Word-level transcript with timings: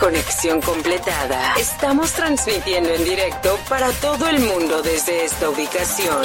Conexión 0.00 0.62
completada. 0.62 1.54
Estamos 1.58 2.12
transmitiendo 2.12 2.88
en 2.88 3.04
directo 3.04 3.58
para 3.68 3.90
todo 3.90 4.26
el 4.28 4.40
mundo 4.40 4.80
desde 4.80 5.26
esta 5.26 5.50
ubicación. 5.50 6.22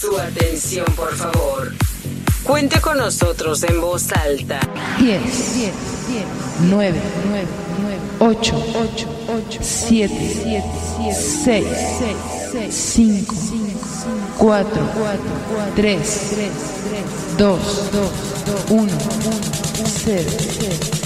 Su 0.00 0.16
atención, 0.16 0.86
por 0.94 1.12
favor. 1.16 1.72
Cuente 2.44 2.80
con 2.80 2.96
nosotros 2.96 3.64
en 3.64 3.80
voz 3.80 4.12
alta. 4.12 4.60
10, 5.00 5.20
10, 5.20 5.54
10, 5.56 5.74
9, 6.60 7.00
9, 7.28 7.46
9, 8.20 8.36
8, 8.38 8.54
8, 8.94 9.08
8, 9.48 9.60
7, 9.62 10.14
7, 10.44 10.64
7, 10.96 11.14
6, 11.42 11.66
6, 11.98 12.16
6, 12.52 12.74
5, 12.94 13.34
4, 14.38 14.70
4, 14.94 15.20
3, 15.74 16.30
3, 16.30 16.50
2, 17.36 17.92
2, 17.92 18.10
1, 18.70 18.80
1, 18.80 18.98
0, 20.04 20.97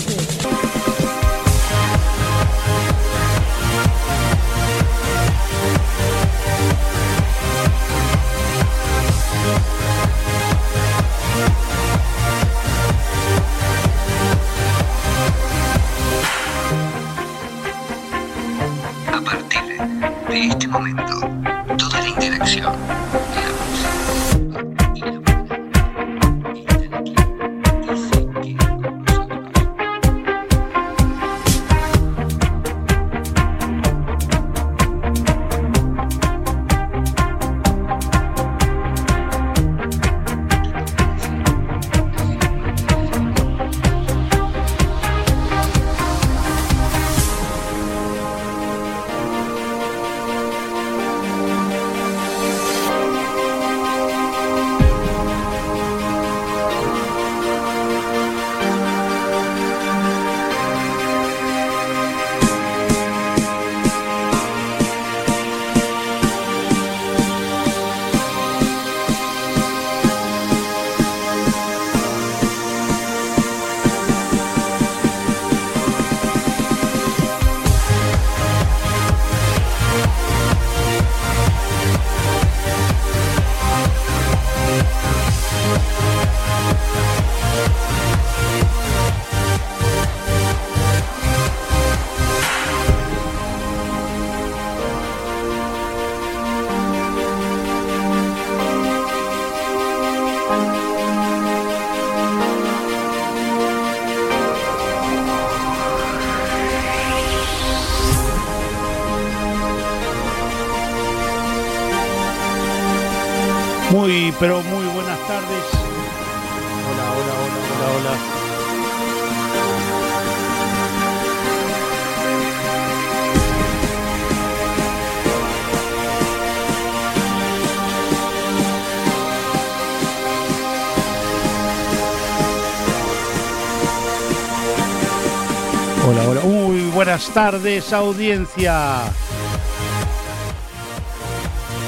buenas 137.23 137.35
tardes, 137.35 137.93
audiencia. 137.93 139.03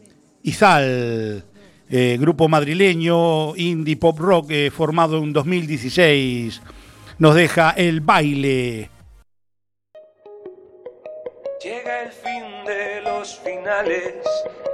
Izal, 0.41 1.45
eh, 1.89 2.17
grupo 2.19 2.49
madrileño, 2.49 3.55
indie 3.55 3.95
pop 3.95 4.19
rock, 4.19 4.51
eh, 4.51 4.71
formado 4.71 5.23
en 5.23 5.31
2016, 5.31 6.61
nos 7.19 7.35
deja 7.35 7.71
el 7.71 8.01
baile. 8.01 8.89
Llega 11.63 12.03
el 12.03 12.11
los 13.23 13.39
finales, 13.39 14.15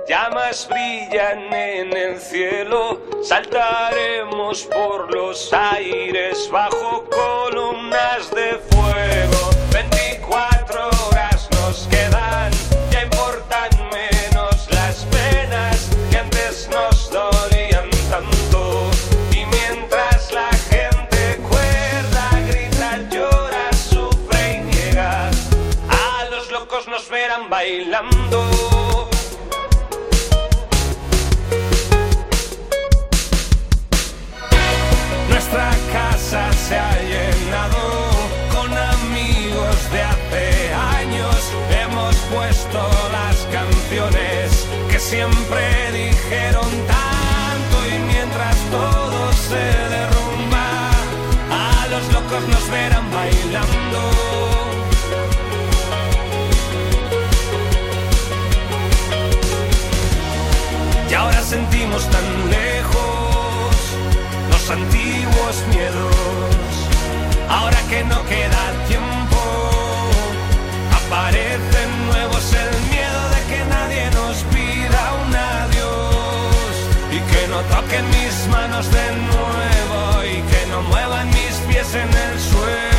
llamas 0.08 0.68
brillan 0.68 1.54
en 1.54 1.96
el 1.96 2.20
cielo, 2.20 3.00
saltaremos 3.22 4.64
por 4.64 5.14
los 5.14 5.54
aires 5.54 6.50
bajo 6.52 7.06
columnas 7.12 8.32
de 8.32 8.58
fuego. 8.72 9.49
Siempre 45.10 45.92
dijeron 45.92 46.70
tanto 46.86 47.78
y 47.88 47.98
mientras 48.14 48.56
todo 48.70 49.34
se 49.34 49.66
derrumba, 49.96 50.92
a 51.50 51.88
los 51.88 52.14
locos 52.14 52.48
nos 52.48 52.70
verán 52.70 53.10
bailando. 53.10 54.02
Y 61.10 61.14
ahora 61.16 61.42
sentimos 61.42 62.08
tan 62.12 62.28
lejos 62.52 63.76
los 64.52 64.70
antiguos 64.70 65.56
miedos. 65.74 66.70
Ahora 67.50 67.80
que 67.90 68.04
no 68.04 68.24
queda 68.28 68.79
manos 78.50 78.92
de 78.92 79.16
nuevo 79.16 80.24
y 80.24 80.42
que 80.42 80.66
no 80.70 80.82
muevan 80.84 81.28
mis 81.28 81.56
pies 81.68 81.94
en 81.96 82.10
el 82.10 82.40
suelo. 82.40 82.99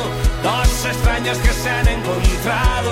Dos 0.91 0.97
extraños 0.97 1.37
que 1.37 1.53
se 1.53 1.69
han 1.69 1.87
encontrado. 1.87 2.91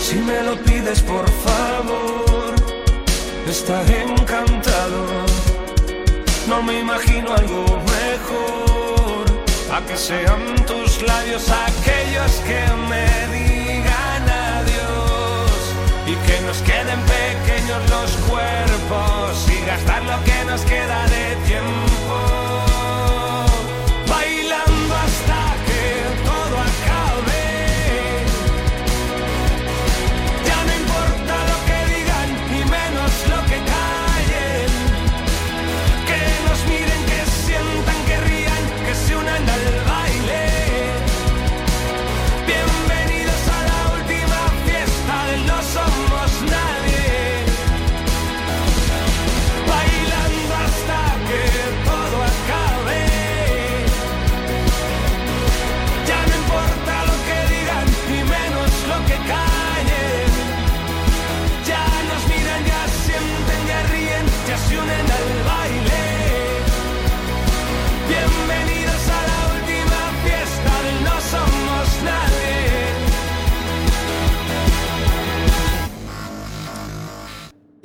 Si 0.00 0.14
me 0.16 0.42
lo 0.42 0.56
pides 0.62 1.02
por 1.02 1.28
favor, 1.28 2.54
estaré 3.48 4.02
encantado. 4.04 5.06
No 6.46 6.62
me 6.62 6.78
imagino 6.78 7.34
algo 7.34 7.64
mejor. 7.98 9.24
A 9.72 9.84
que 9.86 9.96
sean 9.96 10.54
tus 10.64 11.02
labios 11.02 11.48
aquellos 11.48 12.32
que 12.46 12.62
me. 12.88 13.48
Y 13.48 13.53
que 16.26 16.40
nos 16.42 16.58
queden 16.62 17.00
pequeños 17.02 17.90
los 17.90 18.10
cuerpos 18.28 19.46
y 19.48 19.64
gastar 19.66 20.02
lo 20.04 20.22
que 20.24 20.44
nos 20.44 20.62
queda 20.62 21.06
de 21.06 21.36
tiempo. 21.46 22.43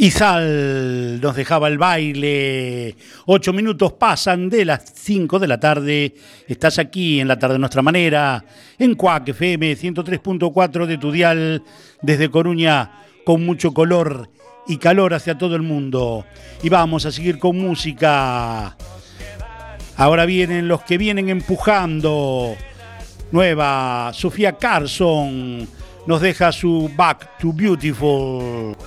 Izal 0.01 1.19
nos 1.19 1.35
dejaba 1.35 1.67
el 1.67 1.77
baile. 1.77 2.95
Ocho 3.25 3.51
minutos 3.51 3.91
pasan 3.91 4.47
de 4.47 4.63
las 4.63 4.93
cinco 4.95 5.39
de 5.39 5.47
la 5.49 5.59
tarde. 5.59 6.15
Estás 6.47 6.79
aquí 6.79 7.19
en 7.19 7.27
la 7.27 7.37
tarde 7.37 7.55
de 7.55 7.59
nuestra 7.59 7.81
manera, 7.81 8.45
en 8.77 8.95
Cuac 8.95 9.27
FM 9.27 9.75
103.4 9.75 10.85
de 10.85 10.97
tu 10.97 11.11
dial, 11.11 11.63
desde 12.01 12.31
Coruña, 12.31 13.03
con 13.25 13.45
mucho 13.45 13.73
color 13.73 14.29
y 14.69 14.77
calor 14.77 15.13
hacia 15.13 15.37
todo 15.37 15.57
el 15.57 15.63
mundo. 15.63 16.25
Y 16.63 16.69
vamos 16.69 17.05
a 17.05 17.11
seguir 17.11 17.37
con 17.37 17.59
música. 17.59 18.77
Ahora 19.97 20.25
vienen 20.25 20.69
los 20.69 20.81
que 20.83 20.97
vienen 20.97 21.27
empujando. 21.27 22.55
Nueva, 23.33 24.11
Sofía 24.13 24.53
Carson 24.53 25.67
nos 26.07 26.21
deja 26.21 26.53
su 26.53 26.89
Back 26.95 27.37
to 27.37 27.51
Beautiful. 27.51 28.77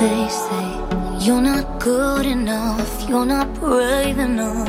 They 0.00 0.28
say 0.30 0.68
you're 1.20 1.42
not 1.42 1.78
good 1.78 2.24
enough, 2.24 3.06
you're 3.06 3.26
not 3.26 3.52
brave 3.52 4.18
enough. 4.18 4.66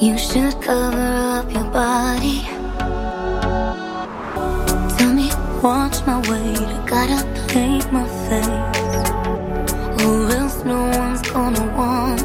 You 0.00 0.16
should 0.16 0.62
cover 0.62 0.96
up 0.96 1.52
your 1.52 1.64
body. 1.64 2.40
Tell 4.96 5.12
me, 5.12 5.28
watch 5.62 5.96
my 6.06 6.16
weight, 6.30 6.58
I 6.58 6.86
gotta 6.88 7.20
paint 7.52 7.92
my 7.92 8.08
face. 8.26 8.96
Or 10.06 10.30
else 10.30 10.64
no 10.64 10.80
one's 10.98 11.20
gonna 11.30 11.66
want 11.76 12.15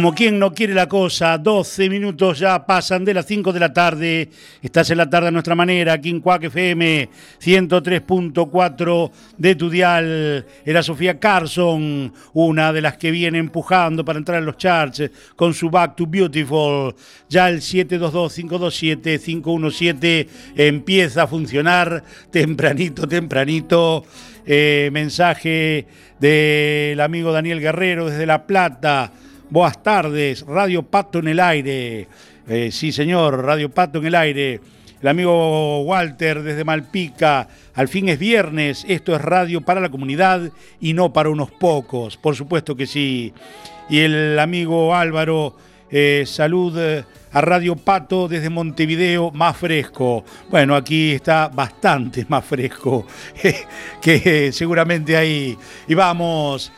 Como 0.00 0.14
quien 0.14 0.38
no 0.38 0.54
quiere 0.54 0.72
la 0.72 0.88
cosa, 0.88 1.36
12 1.36 1.90
minutos 1.90 2.38
ya 2.38 2.64
pasan 2.64 3.04
de 3.04 3.12
las 3.12 3.26
5 3.26 3.52
de 3.52 3.60
la 3.60 3.70
tarde. 3.70 4.30
Estás 4.62 4.88
en 4.88 4.96
la 4.96 5.10
tarde 5.10 5.28
a 5.28 5.30
nuestra 5.30 5.54
manera, 5.54 5.92
aquí 5.92 6.08
en 6.08 6.20
Cuac 6.20 6.44
FM 6.44 7.10
103.4 7.38 9.10
de 9.36 9.54
tu 9.56 9.68
dial. 9.68 10.46
Era 10.64 10.82
Sofía 10.82 11.20
Carson, 11.20 12.14
una 12.32 12.72
de 12.72 12.80
las 12.80 12.96
que 12.96 13.10
viene 13.10 13.36
empujando 13.36 14.02
para 14.02 14.18
entrar 14.18 14.38
en 14.38 14.46
los 14.46 14.56
charts 14.56 15.02
con 15.36 15.52
su 15.52 15.68
Back 15.68 15.96
to 15.96 16.06
Beautiful. 16.06 16.94
Ya 17.28 17.50
el 17.50 17.60
722-527-517 17.60 20.26
empieza 20.56 21.24
a 21.24 21.26
funcionar 21.26 22.02
tempranito, 22.30 23.06
tempranito. 23.06 24.06
Eh, 24.46 24.88
mensaje 24.92 25.86
del 26.18 26.98
amigo 27.00 27.32
Daniel 27.32 27.60
Guerrero 27.60 28.06
desde 28.06 28.24
La 28.24 28.46
Plata. 28.46 29.12
Buenas 29.50 29.82
tardes, 29.82 30.46
Radio 30.46 30.84
Pato 30.84 31.18
en 31.18 31.26
el 31.26 31.40
aire. 31.40 32.06
Eh, 32.46 32.70
sí, 32.70 32.92
señor, 32.92 33.44
Radio 33.44 33.68
Pato 33.68 33.98
en 33.98 34.06
el 34.06 34.14
aire. 34.14 34.60
El 35.02 35.08
amigo 35.08 35.80
Walter 35.80 36.44
desde 36.44 36.62
Malpica. 36.62 37.48
Al 37.74 37.88
fin 37.88 38.08
es 38.08 38.20
viernes, 38.20 38.84
esto 38.86 39.12
es 39.12 39.20
radio 39.20 39.60
para 39.60 39.80
la 39.80 39.88
comunidad 39.88 40.52
y 40.80 40.92
no 40.92 41.12
para 41.12 41.30
unos 41.30 41.50
pocos. 41.50 42.16
Por 42.16 42.36
supuesto 42.36 42.76
que 42.76 42.86
sí. 42.86 43.34
Y 43.88 43.98
el 43.98 44.38
amigo 44.38 44.94
Álvaro, 44.94 45.56
eh, 45.90 46.22
salud 46.28 46.78
eh, 46.78 47.04
a 47.32 47.40
Radio 47.40 47.74
Pato 47.74 48.28
desde 48.28 48.50
Montevideo, 48.50 49.32
más 49.32 49.56
fresco. 49.56 50.24
Bueno, 50.48 50.76
aquí 50.76 51.10
está 51.10 51.48
bastante 51.48 52.24
más 52.28 52.44
fresco 52.44 53.04
que 54.00 54.52
seguramente 54.52 55.16
ahí. 55.16 55.58
Y 55.88 55.94
vamos. 55.94 56.70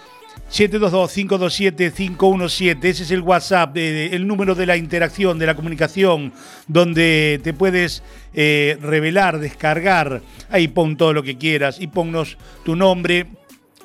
722-527-517, 0.52 2.84
ese 2.84 3.02
es 3.04 3.10
el 3.10 3.22
WhatsApp, 3.22 3.74
el 3.76 4.26
número 4.26 4.54
de 4.54 4.66
la 4.66 4.76
interacción, 4.76 5.38
de 5.38 5.46
la 5.46 5.54
comunicación, 5.54 6.34
donde 6.68 7.40
te 7.42 7.54
puedes 7.54 8.02
eh, 8.34 8.76
revelar, 8.82 9.38
descargar. 9.38 10.20
Ahí 10.50 10.68
pon 10.68 10.98
todo 10.98 11.14
lo 11.14 11.22
que 11.22 11.38
quieras 11.38 11.80
y 11.80 11.86
ponnos 11.86 12.36
tu 12.64 12.76
nombre 12.76 13.28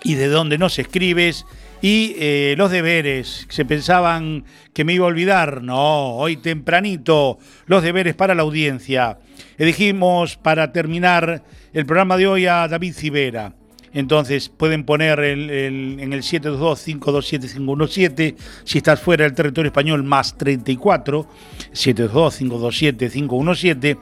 y 0.04 0.16
de 0.16 0.28
dónde 0.28 0.58
nos 0.58 0.78
escribes 0.78 1.46
y 1.82 2.16
eh, 2.18 2.56
los 2.58 2.70
deberes. 2.70 3.48
Se 3.50 3.64
pensaban 3.64 4.44
que 4.74 4.84
me 4.84 4.92
iba 4.94 5.06
a 5.06 5.10
olvidar. 5.10 5.64
No, 5.64 6.16
hoy 6.16 6.36
tempranito, 6.36 7.40
los 7.66 7.82
deberes 7.82 8.16
para 8.16 8.36
la 8.36 8.42
audiencia. 8.42 9.20
Elegimos 9.58 10.36
para 10.36 10.74
terminar 10.74 11.44
el 11.72 11.86
programa 11.86 12.18
de 12.18 12.28
hoy 12.28 12.46
a 12.46 12.68
David 12.68 12.94
Civera. 12.94 13.54
Entonces 13.94 14.50
pueden 14.50 14.84
poner 14.84 15.20
el- 15.20 15.50
el- 15.50 16.00
en 16.00 16.14
el 16.14 16.22
722-527-517, 16.24 18.36
si 18.64 18.78
estás 18.80 19.00
fuera 19.00 19.24
del 19.24 19.34
territorio 19.34 19.70
español, 19.70 20.04
más 20.04 20.38
34, 20.38 21.28
722-527-517, 21.74 23.98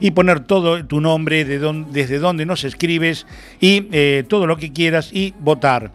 y 0.00 0.10
poner 0.12 0.40
todo 0.40 0.84
tu 0.86 1.00
nombre, 1.00 1.44
de 1.44 1.60
dón- 1.60 1.86
desde 1.90 2.18
donde 2.18 2.46
nos 2.46 2.64
escribes, 2.64 3.26
y 3.60 3.88
eh, 3.92 4.24
todo 4.28 4.46
lo 4.46 4.56
que 4.56 4.72
quieras, 4.72 5.10
y 5.12 5.34
votar. 5.40 5.92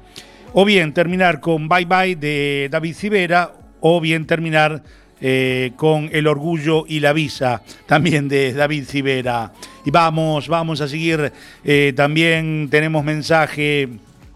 O 0.53 0.63
bien 0.65 0.93
terminar 0.93 1.39
con 1.41 1.67
Bye 1.67 1.85
Bye 1.85 2.15
de 2.15 2.67
David 2.71 2.95
Civera, 2.95 3.53
o 3.81 3.99
bien 4.01 4.25
terminar 4.25 4.83
eh, 5.21 5.71
con 5.77 6.09
El 6.11 6.27
Orgullo 6.27 6.85
y 6.87 6.99
la 6.99 7.13
Visa, 7.13 7.61
también 7.85 8.27
de 8.27 8.53
David 8.53 8.85
Civera. 8.85 9.53
Y 9.85 9.91
vamos, 9.91 10.47
vamos 10.47 10.81
a 10.81 10.87
seguir. 10.87 11.31
eh, 11.63 11.93
también 11.95 12.67
tenemos 12.69 13.03
mensaje 13.03 13.87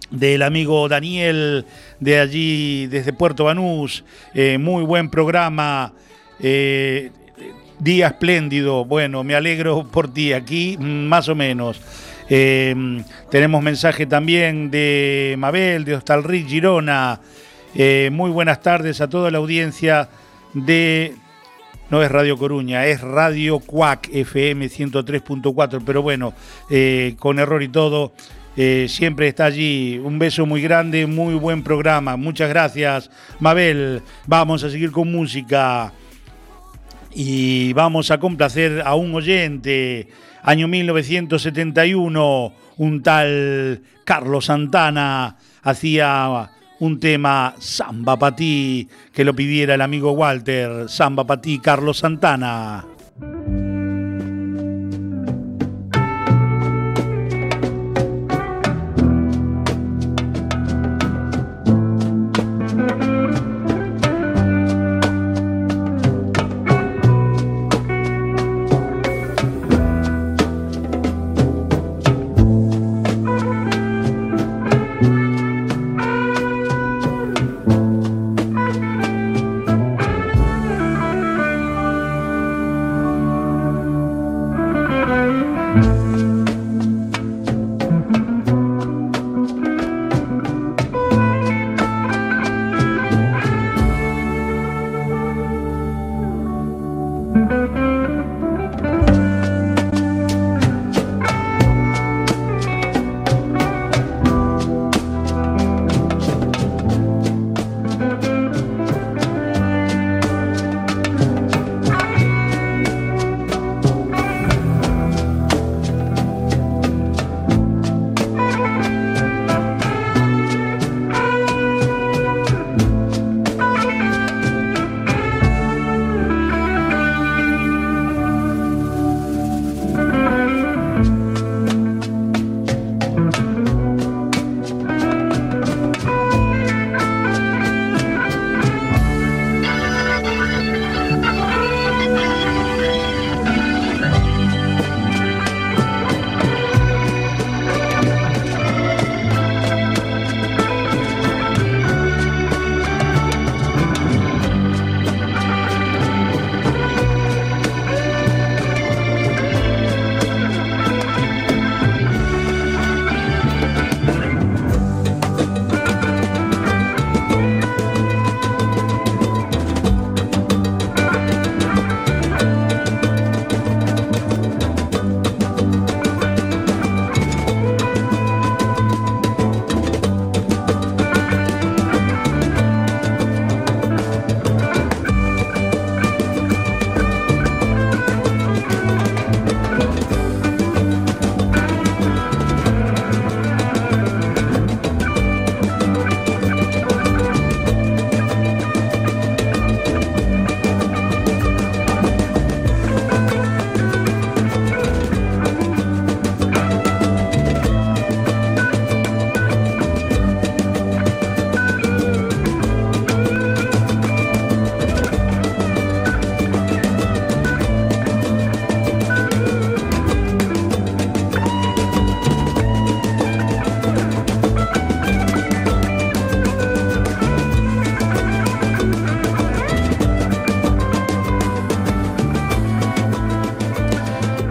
del 0.10 0.42
amigo 0.42 0.88
Daniel 0.88 1.66
de 2.00 2.20
allí, 2.20 2.88
desde 2.88 3.14
Puerto 3.14 3.46
Banús. 3.46 4.04
Eh, 4.34 4.58
muy 4.58 4.84
buen 4.84 5.10
programa. 5.10 5.92
día 6.40 8.08
espléndido. 8.08 8.86
Bueno, 8.86 9.24
me 9.24 9.36
alegro 9.36 9.86
por 9.86 10.14
ti 10.14 10.34
aquí, 10.34 10.78
más 10.80 11.28
o 11.30 11.36
menos. 11.36 11.82
Eh, 12.30 13.04
tenemos 13.32 13.62
mensaje 13.64 14.06
también 14.06 14.70
de 14.70 15.36
Mabel, 15.38 15.84
de 15.84 15.96
Hostalric 15.96 16.48
Girona. 16.48 17.20
Muy 18.12 18.32
buenas 18.32 18.62
tardes 18.62 19.02
a 19.02 19.10
toda 19.10 19.30
la 19.32 19.40
audiencia 19.40 20.10
de 20.54 21.16
no 21.90 22.04
es 22.04 22.12
Radio 22.12 22.38
Coruña, 22.38 22.86
es 22.86 23.02
Radio 23.02 23.60
Cuac 23.60 24.10
FM 24.14 24.68
103.4, 24.68 25.82
pero 25.84 26.04
bueno, 26.04 26.34
eh, 26.70 27.16
con 27.18 27.40
error 27.40 27.64
y 27.64 27.70
todo, 27.70 28.14
eh, 28.56 28.86
siempre 28.88 29.28
está 29.28 29.46
allí. 29.46 29.98
Un 29.98 30.20
beso 30.20 30.46
muy 30.46 30.62
grande, 30.62 31.08
muy 31.08 31.34
buen 31.34 31.64
programa. 31.64 32.16
Muchas 32.16 32.50
gracias, 32.50 33.10
Mabel. 33.40 34.04
Vamos 34.28 34.64
a 34.64 34.70
seguir 34.70 34.92
con 34.92 35.12
música 35.12 35.92
y 37.12 37.74
vamos 37.74 38.12
a 38.12 38.20
complacer 38.20 38.84
a 38.86 38.94
un 38.94 39.16
oyente. 39.16 40.10
Año 40.44 40.68
1971, 40.68 42.54
un 42.78 43.02
tal 43.02 43.82
Carlos 44.06 44.46
Santana 44.46 45.38
hacía 45.64 46.52
un 46.80 47.00
tema 47.00 47.56
Samba 47.60 48.18
para 48.18 48.36
ti, 48.36 48.88
que 49.14 49.24
lo 49.24 49.36
pidiera 49.36 49.76
el 49.76 49.82
amigo 49.82 50.12
Walter. 50.12 50.90
Samba 50.90 51.26
para 51.26 51.42
ti, 51.42 51.60
Carlos 51.60 52.00
Santana. 52.00 52.89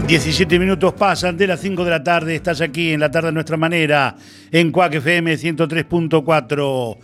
17 0.08 0.58
minutos 0.58 0.94
pasan 0.94 1.36
de 1.36 1.46
las 1.46 1.60
5 1.60 1.84
de 1.84 1.90
la 1.90 2.02
tarde, 2.02 2.34
estás 2.34 2.62
aquí 2.62 2.92
en 2.92 3.00
la 3.00 3.10
tarde 3.10 3.28
a 3.28 3.30
nuestra 3.30 3.58
manera, 3.58 4.16
en 4.50 4.72
Cuac 4.72 4.94
FM 4.94 5.34
103.4. 5.34 6.96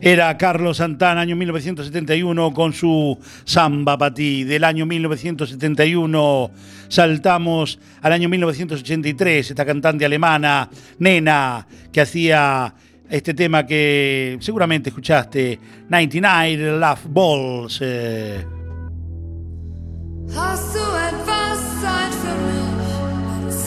Era 0.00 0.36
Carlos 0.36 0.78
Santana, 0.78 1.20
año 1.20 1.36
1971, 1.36 2.52
con 2.52 2.72
su 2.72 3.16
Samba 3.44 3.96
Patí. 3.96 4.42
Del 4.42 4.64
año 4.64 4.84
1971 4.84 6.50
saltamos 6.88 7.78
al 8.02 8.14
año 8.14 8.28
1983, 8.28 9.50
esta 9.50 9.64
cantante 9.64 10.04
alemana, 10.04 10.68
Nena, 10.98 11.64
que 11.92 12.00
hacía 12.00 12.74
este 13.08 13.32
tema 13.32 13.64
que 13.64 14.38
seguramente 14.40 14.88
escuchaste, 14.88 15.56
99 15.88 16.80
Love 16.80 17.06
Balls. 17.10 17.78
eh. 17.80 18.44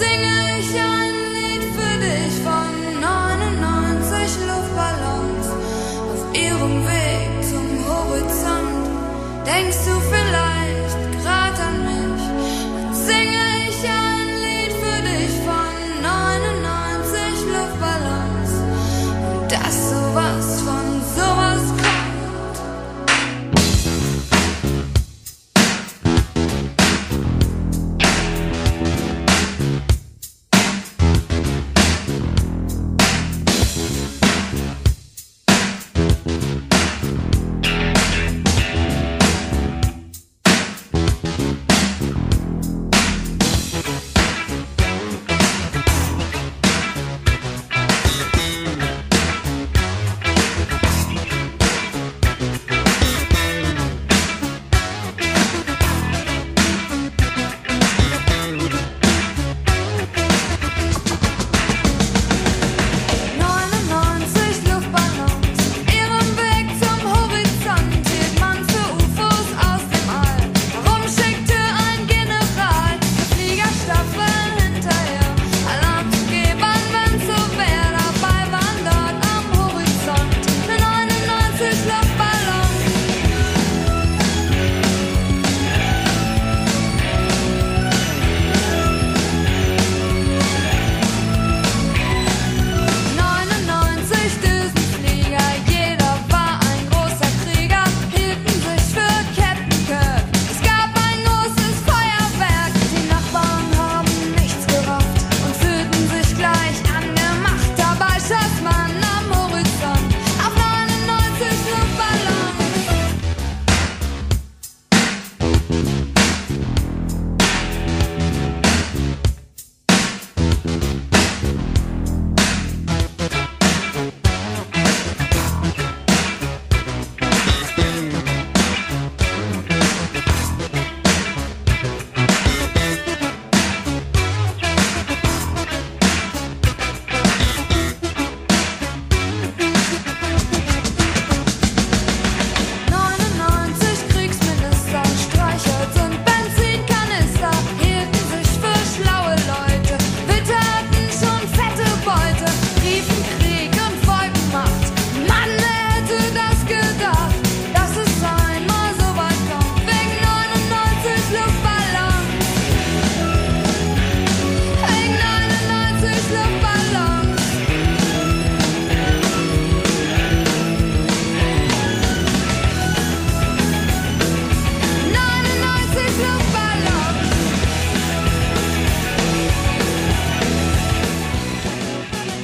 Singe 0.04 0.38
ich 0.60 0.72
ein 0.96 1.16
Lied 1.36 1.64
für 1.76 1.96
dich 2.06 2.34
von 2.48 2.72
99 3.00 4.32
Luftballons 4.50 5.48
auf 6.12 6.22
ihrem 6.46 6.76
Weg 6.92 7.30
zum 7.52 7.68
Horizont. 7.88 8.86
Denkst 9.52 9.82
du 9.88 9.94
vielleicht 10.14 11.00
grad 11.22 11.58
an 11.68 11.78
mich? 11.90 12.24
Dann 12.76 12.94
singe 13.10 13.46
ich 13.70 13.80
ein 14.06 14.28
Lied 14.44 14.74
für 14.84 15.00
dich 15.10 15.34
von 15.48 15.74
99 16.02 17.38
Luftballons 17.56 18.52
dass 19.54 19.83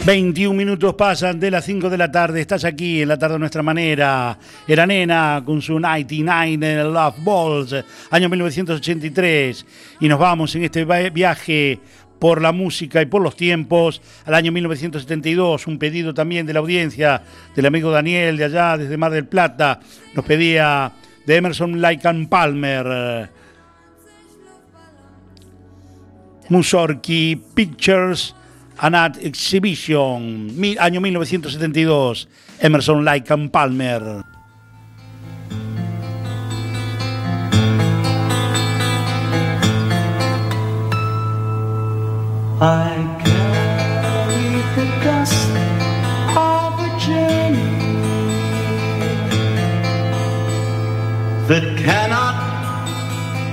21 0.05 0.55
minutos 0.55 0.95
pasan 0.95 1.39
de 1.39 1.51
las 1.51 1.65
5 1.65 1.89
de 1.89 1.97
la 1.97 2.11
tarde. 2.11 2.41
Estás 2.41 2.63
aquí 2.63 3.01
en 3.01 3.09
la 3.09 3.19
tarde 3.19 3.35
a 3.35 3.39
nuestra 3.39 3.61
manera. 3.61 4.39
Era 4.67 4.87
nena 4.87 5.43
con 5.45 5.61
su 5.61 5.79
99 5.79 6.83
Love 6.85 7.15
Balls, 7.23 7.75
año 8.09 8.29
1983. 8.29 9.65
Y 9.99 10.07
nos 10.07 10.17
vamos 10.17 10.55
en 10.55 10.63
este 10.63 10.85
viaje 11.09 11.79
por 12.17 12.41
la 12.41 12.51
música 12.51 13.01
y 13.01 13.05
por 13.05 13.21
los 13.21 13.35
tiempos 13.35 14.01
al 14.25 14.35
año 14.35 14.51
1972. 14.51 15.67
Un 15.67 15.77
pedido 15.77 16.13
también 16.13 16.45
de 16.45 16.53
la 16.53 16.59
audiencia 16.59 17.21
del 17.55 17.65
amigo 17.65 17.91
Daniel 17.91 18.37
de 18.37 18.45
allá, 18.45 18.77
desde 18.77 18.97
Mar 18.97 19.11
del 19.11 19.27
Plata. 19.27 19.79
Nos 20.15 20.25
pedía 20.25 20.93
de 21.25 21.35
Emerson 21.35 21.83
and 21.85 22.29
Palmer. 22.29 23.29
Mussorgsky 26.49 27.39
Pictures 27.53 28.33
and 28.81 28.95
Art 28.95 29.17
Exhibition, 29.17 30.49
año 30.79 31.01
1972, 31.01 32.27
Emerson 32.61 33.03
Lake 33.03 33.29
and 33.31 33.51
Palmer. 33.51 34.23
I 42.61 42.95
carry 43.23 44.61
the 44.75 44.85
dust 45.03 45.49
of 46.35 46.79
a 46.79 46.89
journey 46.99 47.71
that 51.47 51.65
cannot 51.77 52.35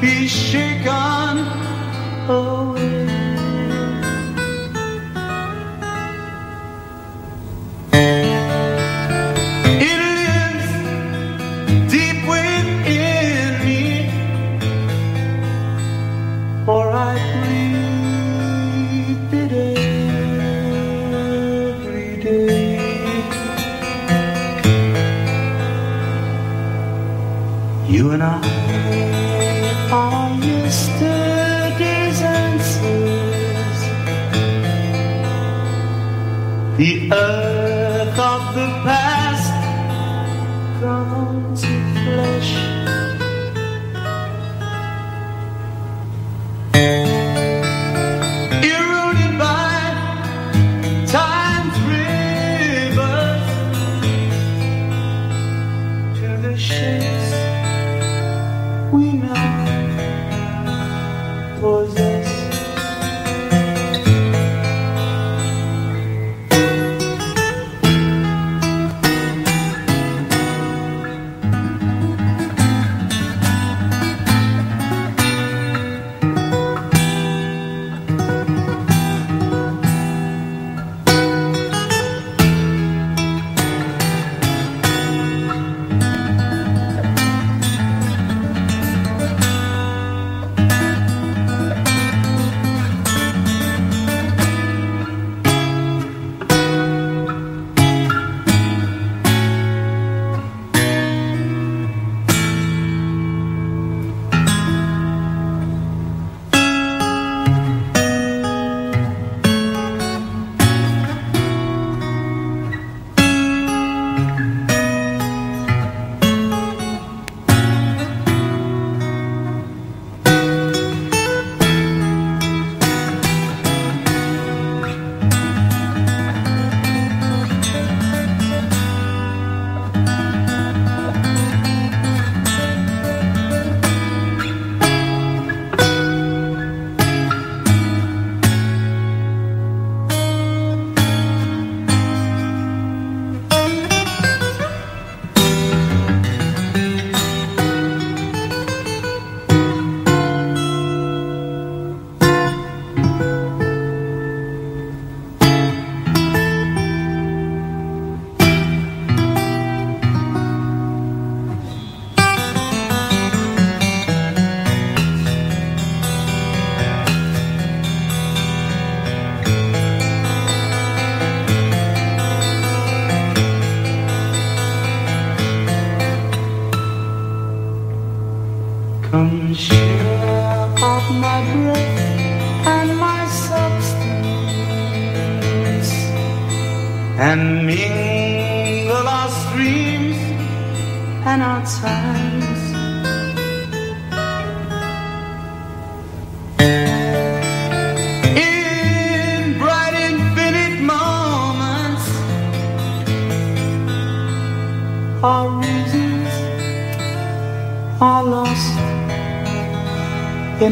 be 0.01 0.27
shaken 0.29 1.47
away. 2.29 2.76
You 27.97 28.11
and 28.11 28.23
I 28.23 28.29
are 29.91 30.35
yesterday's 30.45 32.21
answers. 32.21 33.81
The 36.77 37.11
earth. 37.11 37.56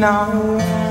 Lives. 0.05 0.85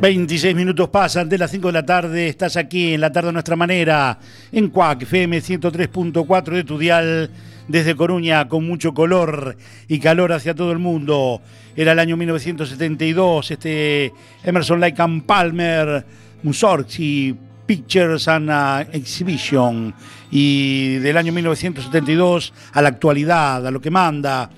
26 0.00 0.54
minutos 0.54 0.88
pasan 0.90 1.28
de 1.28 1.38
las 1.38 1.50
5 1.50 1.68
de 1.68 1.72
la 1.72 1.86
tarde, 1.86 2.28
estás 2.28 2.56
aquí 2.56 2.94
en 2.94 3.00
la 3.00 3.10
tarde 3.10 3.30
a 3.30 3.32
nuestra 3.32 3.56
manera, 3.56 4.18
en 4.52 4.68
Cuac 4.68 5.02
FM 5.02 5.38
103.4 5.38 6.44
de 6.52 6.64
tu 6.64 6.78
dial, 6.78 7.30
desde 7.66 7.96
Coruña, 7.96 8.46
con 8.46 8.66
mucho 8.66 8.92
color 8.92 9.56
y 9.88 9.98
calor 9.98 10.32
hacia 10.32 10.54
todo 10.54 10.70
el 10.70 10.78
mundo. 10.78 11.40
Era 11.74 11.92
el 11.92 11.98
año 11.98 12.16
1972, 12.16 13.50
este 13.50 14.12
Emerson 14.44 14.80
Lake 14.80 15.02
Palmer, 15.26 16.04
Mussorgsky, 16.42 17.34
Pictures 17.66 18.28
and 18.28 18.50
uh, 18.50 18.88
Exhibition, 18.92 19.92
y 20.30 20.96
del 20.96 21.16
año 21.16 21.32
1972 21.32 22.52
a 22.72 22.82
la 22.82 22.88
actualidad, 22.88 23.66
a 23.66 23.70
lo 23.70 23.80
que 23.80 23.90
manda, 23.90 24.50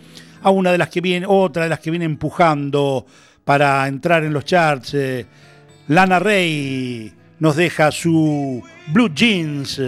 a 0.43 0.51
una 0.51 0.73
de 0.73 0.79
las 0.79 0.89
que 0.89 1.01
viene, 1.01 1.27
otra 1.29 1.65
de 1.65 1.69
las 1.69 1.81
que 1.81 1.91
viene 1.91 2.05
empujando 2.05 3.07
para 3.45 3.87
entrar 3.89 4.25
en 4.25 4.33
los 4.33 4.45
charts. 4.45 4.95
eh, 4.95 5.27
Lana 5.89 6.19
Rey 6.19 7.13
nos 7.39 7.57
deja 7.57 7.91
su 7.91 8.63
Blue 8.89 9.11
Jeans. 9.15 9.81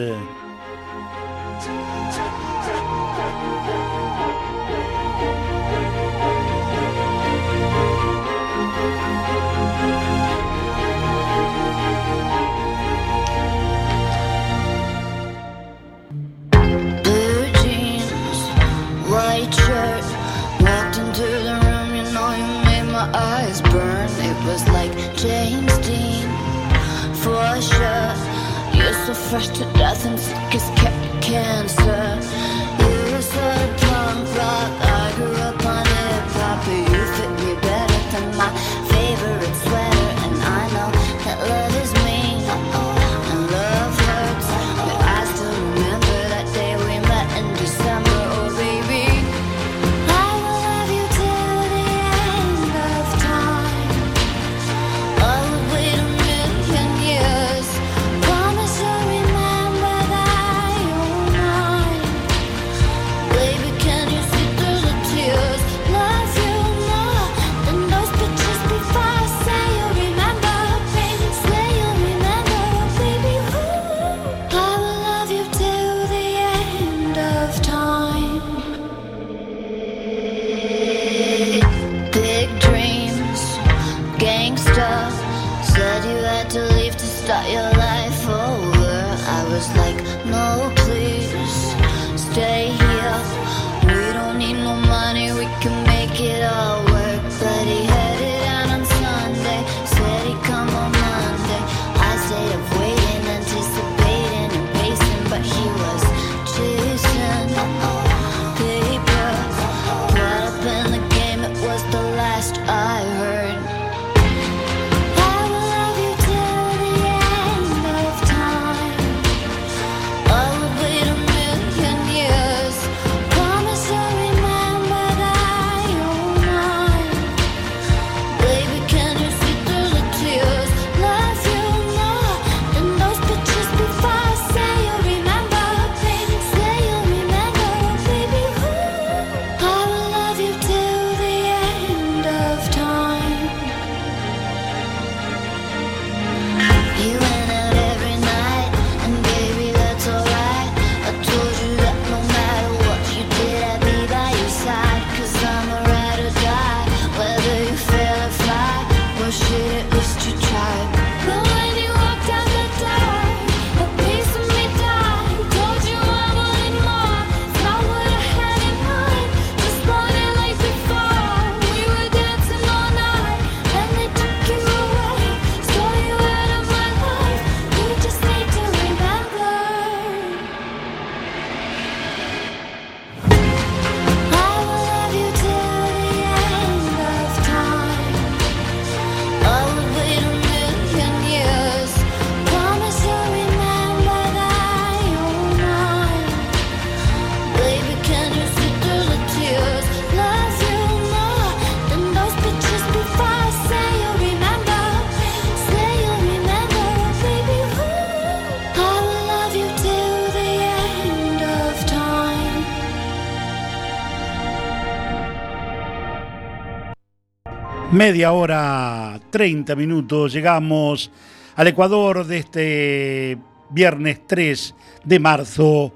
Media 218.00 218.32
hora, 218.32 219.20
30 219.28 219.76
minutos, 219.76 220.32
llegamos 220.32 221.10
al 221.54 221.66
Ecuador 221.66 222.26
de 222.26 222.38
este 222.38 223.38
viernes 223.68 224.26
3 224.26 224.74
de 225.04 225.18
marzo. 225.18 225.92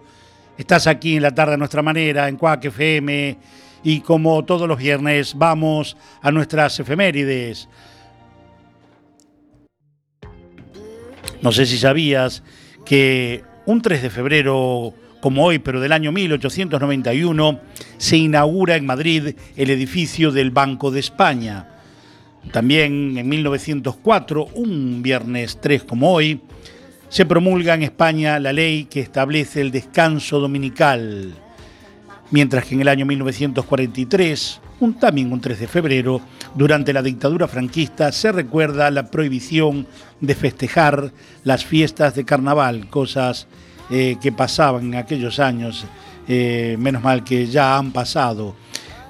Estás 0.58 0.86
aquí 0.86 1.16
en 1.16 1.22
la 1.22 1.34
tarde 1.34 1.54
a 1.54 1.56
nuestra 1.56 1.80
manera, 1.80 2.28
en 2.28 2.36
Cuac 2.36 2.62
FM, 2.66 3.38
y 3.84 4.00
como 4.00 4.44
todos 4.44 4.68
los 4.68 4.76
viernes 4.76 5.32
vamos 5.34 5.96
a 6.20 6.30
nuestras 6.30 6.78
efemérides. 6.78 7.70
No 11.40 11.52
sé 11.52 11.64
si 11.64 11.78
sabías 11.78 12.42
que 12.84 13.42
un 13.64 13.80
3 13.80 14.02
de 14.02 14.10
febrero, 14.10 14.92
como 15.22 15.46
hoy, 15.46 15.58
pero 15.58 15.80
del 15.80 15.92
año 15.92 16.12
1891, 16.12 17.60
se 17.96 18.18
inaugura 18.18 18.76
en 18.76 18.84
Madrid 18.84 19.36
el 19.56 19.70
edificio 19.70 20.32
del 20.32 20.50
Banco 20.50 20.90
de 20.90 21.00
España. 21.00 21.70
También 22.52 23.16
en 23.18 23.28
1904, 23.28 24.46
un 24.54 25.02
viernes 25.02 25.58
3 25.60 25.84
como 25.84 26.12
hoy, 26.12 26.40
se 27.08 27.26
promulga 27.26 27.74
en 27.74 27.82
España 27.82 28.38
la 28.40 28.52
ley 28.52 28.86
que 28.86 29.00
establece 29.00 29.60
el 29.60 29.70
descanso 29.70 30.40
dominical. 30.40 31.34
Mientras 32.30 32.64
que 32.64 32.74
en 32.74 32.80
el 32.80 32.88
año 32.88 33.06
1943, 33.06 34.60
un, 34.80 34.94
también 34.94 35.32
un 35.32 35.40
3 35.40 35.60
de 35.60 35.68
febrero, 35.68 36.20
durante 36.54 36.92
la 36.92 37.02
dictadura 37.02 37.46
franquista, 37.46 38.10
se 38.10 38.32
recuerda 38.32 38.90
la 38.90 39.10
prohibición 39.10 39.86
de 40.20 40.34
festejar 40.34 41.12
las 41.44 41.64
fiestas 41.64 42.14
de 42.14 42.24
carnaval, 42.24 42.88
cosas 42.88 43.46
eh, 43.90 44.16
que 44.20 44.32
pasaban 44.32 44.86
en 44.86 44.94
aquellos 44.96 45.38
años, 45.38 45.84
eh, 46.26 46.76
menos 46.78 47.02
mal 47.02 47.22
que 47.22 47.46
ya 47.46 47.76
han 47.76 47.92
pasado. 47.92 48.56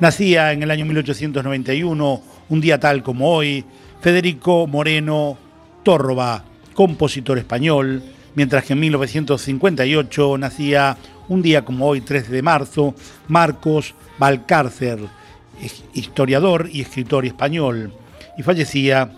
Nacía 0.01 0.53
en 0.53 0.63
el 0.63 0.71
año 0.71 0.85
1891, 0.85 2.23
un 2.49 2.61
día 2.61 2.79
tal 2.79 3.03
como 3.03 3.31
hoy, 3.31 3.65
Federico 4.01 4.67
Moreno 4.67 5.39
Tórroba, 5.83 6.45
compositor 6.75 7.39
español, 7.39 8.03
mientras 8.35 8.65
que 8.65 8.73
en 8.73 8.81
1958 8.81 10.39
nacía 10.39 10.97
un 11.29 11.43
día 11.43 11.65
como 11.65 11.87
hoy, 11.87 12.01
3 12.01 12.29
de 12.31 12.43
marzo, 12.43 12.95
Marcos 13.29 13.95
Valcárcer, 14.19 14.99
historiador 15.95 16.69
y 16.71 16.83
escritor 16.83 17.25
español, 17.25 17.95
y 18.37 18.43
fallecía 18.43 19.11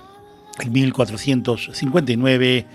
en 0.61 0.73
1459 0.73 2.67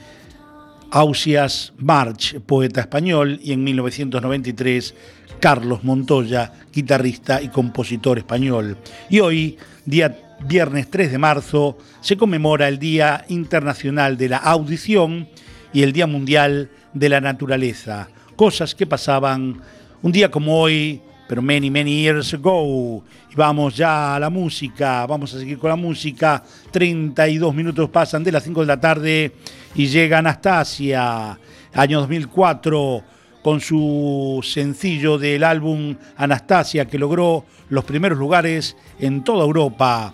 Ausias 0.91 1.71
March, 1.77 2.39
poeta 2.41 2.81
español, 2.81 3.39
y 3.41 3.53
en 3.53 3.63
1993 3.63 4.93
Carlos 5.39 5.83
Montoya, 5.83 6.51
guitarrista 6.73 7.41
y 7.41 7.47
compositor 7.47 8.17
español. 8.17 8.77
Y 9.09 9.21
hoy, 9.21 9.57
día 9.85 10.30
viernes 10.47 10.89
3 10.89 11.11
de 11.11 11.17
marzo, 11.17 11.77
se 12.01 12.17
conmemora 12.17 12.67
el 12.67 12.79
Día 12.79 13.25
Internacional 13.29 14.17
de 14.17 14.29
la 14.29 14.37
Audición 14.37 15.27
y 15.73 15.83
el 15.83 15.93
Día 15.93 16.07
Mundial 16.07 16.69
de 16.93 17.09
la 17.09 17.21
Naturaleza, 17.21 18.09
cosas 18.35 18.75
que 18.75 18.87
pasaban 18.87 19.61
un 20.01 20.11
día 20.11 20.31
como 20.31 20.59
hoy, 20.59 21.01
pero 21.27 21.41
many, 21.41 21.69
many 21.69 22.01
years 22.01 22.33
ago. 22.33 23.03
Y 23.31 23.35
vamos 23.35 23.77
ya 23.77 24.15
a 24.15 24.19
la 24.19 24.29
música, 24.29 25.05
vamos 25.05 25.33
a 25.33 25.39
seguir 25.39 25.57
con 25.57 25.69
la 25.69 25.75
música. 25.75 26.43
32 26.71 27.55
minutos 27.55 27.89
pasan 27.89 28.23
de 28.23 28.31
las 28.31 28.43
5 28.43 28.61
de 28.61 28.65
la 28.65 28.79
tarde 28.79 29.31
y 29.75 29.87
llega 29.87 30.17
Anastasia, 30.17 31.39
año 31.73 31.99
2004, 32.01 33.03
con 33.41 33.61
su 33.61 34.41
sencillo 34.43 35.17
del 35.17 35.43
álbum 35.43 35.95
Anastasia, 36.17 36.85
que 36.85 36.99
logró 36.99 37.45
los 37.69 37.85
primeros 37.85 38.19
lugares 38.19 38.75
en 38.99 39.23
toda 39.23 39.45
Europa. 39.45 40.13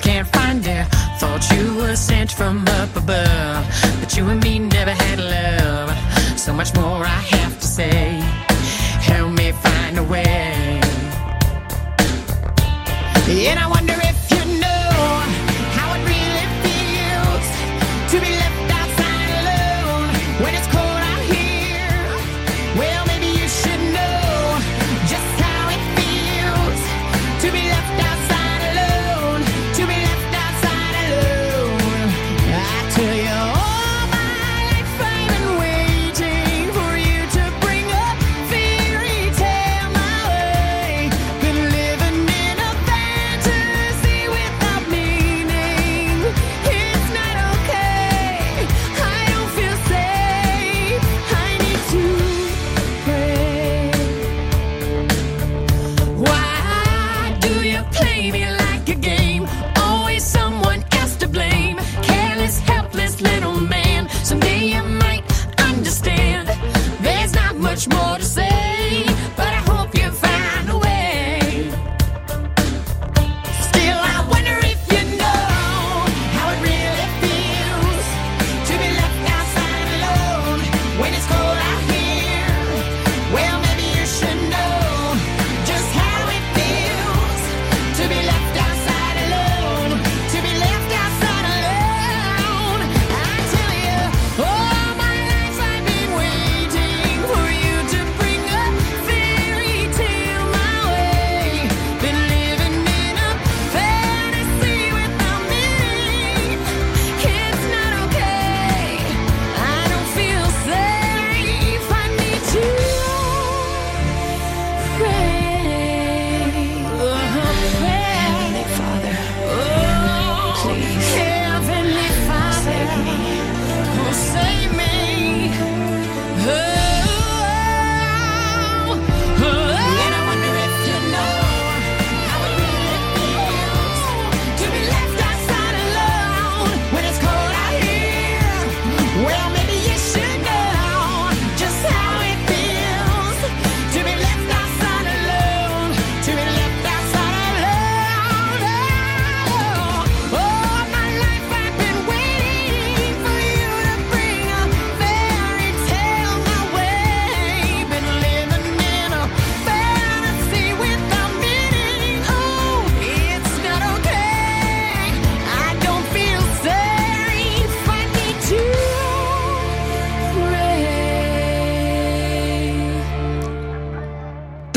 Can't 0.00 0.26
find 0.28 0.64
you. 0.64 0.82
Thought 1.18 1.50
you 1.52 1.76
were 1.76 1.96
sent 1.96 2.32
from 2.32 2.66
up 2.80 2.96
above, 2.96 3.66
but 4.00 4.16
you 4.16 4.26
and 4.28 4.42
me 4.42 4.58
never 4.58 4.90
had 4.90 5.18
love. 5.18 6.38
So 6.38 6.52
much 6.52 6.74
more 6.74 7.04
I 7.04 7.20
have 7.36 7.60
to 7.60 7.66
say. 7.66 8.21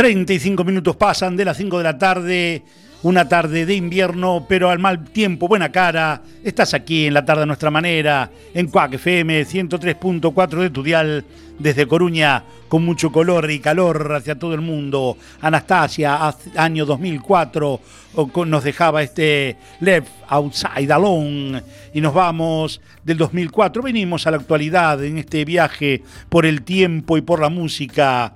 35 0.06 0.64
minutos 0.64 0.96
pasan 0.98 1.36
de 1.36 1.44
las 1.46 1.58
5 1.58 1.80
de 1.80 1.84
la 1.84 1.98
tarde, 1.98 2.62
una 3.02 3.28
tarde 3.28 3.66
de 3.66 3.74
invierno, 3.74 4.46
pero 4.48 4.70
al 4.70 4.78
mal 4.78 5.04
tiempo, 5.06 5.48
buena 5.48 5.72
cara. 5.72 6.22
Estás 6.44 6.76
aquí 6.76 7.08
en 7.08 7.16
la 7.16 7.26
tarde 7.26 7.42
a 7.42 7.46
nuestra 7.48 7.72
manera, 7.72 8.30
en 8.54 8.68
Cuac 8.68 8.94
FM 8.94 9.44
103.4 9.48 10.60
de 10.62 10.70
tu 10.70 10.84
dial, 10.84 11.26
desde 11.58 11.88
Coruña, 11.88 12.44
con 12.68 12.86
mucho 12.86 13.12
color 13.12 13.50
y 13.50 13.58
calor 13.58 14.14
hacia 14.16 14.38
todo 14.38 14.54
el 14.54 14.62
mundo. 14.62 15.18
Anastasia, 15.42 16.36
año 16.56 16.86
2004, 16.86 17.82
o 18.14 18.28
con- 18.28 18.52
nos 18.52 18.64
dejaba 18.64 19.02
este 19.02 19.58
Left 19.80 20.08
Outside 20.28 20.94
Alone 20.94 21.64
y 21.96 22.00
nos 22.02 22.14
vamos 22.14 22.80
del 23.04 23.18
2004. 23.18 23.82
Venimos 23.82 24.28
a 24.28 24.32
la 24.32 24.38
actualidad 24.38 25.04
en 25.04 25.18
este 25.18 25.44
viaje 25.46 26.04
por 26.30 26.46
el 26.46 26.62
tiempo 26.62 27.18
y 27.18 27.22
por 27.22 27.40
la 27.42 27.50
música. 27.50 28.34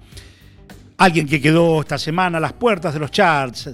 Alguien 0.99 1.27
que 1.29 1.39
quedó 1.39 1.79
esta 1.79 1.97
semana 1.97 2.39
a 2.39 2.41
las 2.41 2.51
puertas 2.51 2.93
de 2.93 2.99
los 2.99 3.09
charts. 3.09 3.69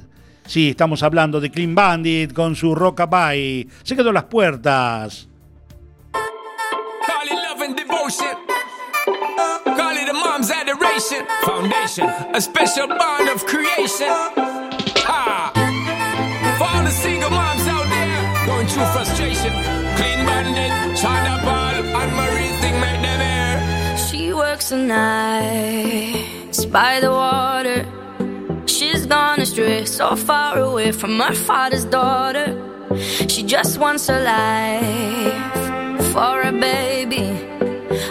Sí, 0.46 0.70
estamos 0.70 1.02
hablando 1.02 1.42
de 1.42 1.50
Clean 1.50 1.74
Bandit 1.74 2.34
con 2.34 2.56
su 2.56 2.76
Rockabye. 2.76 3.68
Se 3.82 3.96
quedó 3.96 4.12
a 4.12 4.14
las 4.14 4.26
puertas. 4.26 5.28
Foundation, 11.44 12.08
a 12.34 12.42
special 12.42 12.88
bond 12.88 13.30
of 13.30 13.44
creation. 13.46 14.08
Ha! 15.06 15.52
For 16.58 16.64
all 16.64 16.84
the 16.84 16.92
single 16.92 17.30
moms 17.30 17.68
out 17.68 17.86
there 17.90 18.46
going 18.46 18.68
through 18.68 18.86
frustration. 18.94 19.52
Clean 19.96 20.26
bandit, 20.26 20.98
China 20.98 21.42
Ball, 21.44 22.02
and 22.02 22.16
Marie 22.16 22.54
thing 22.62 22.80
make 22.80 23.02
them 23.02 23.35
works 24.36 24.70
the 24.70 24.78
nights 24.78 26.66
by 26.66 27.00
the 27.00 27.10
water. 27.10 27.86
She's 28.66 29.06
gone 29.06 29.40
astray, 29.40 29.86
so 29.86 30.16
far 30.16 30.60
away 30.60 30.92
from 30.92 31.20
her 31.20 31.34
father's 31.34 31.86
daughter. 31.86 32.48
She 33.28 33.44
just 33.44 33.78
wants 33.78 34.10
a 34.10 34.20
life 34.20 36.06
for 36.12 36.42
a 36.42 36.52
baby. 36.52 37.28